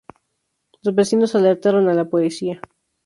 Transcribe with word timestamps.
Los 0.81 0.95
vecinos 0.95 1.35
alertaron 1.35 1.87
a 1.87 1.93
la 1.93 2.05
policía. 2.09 2.59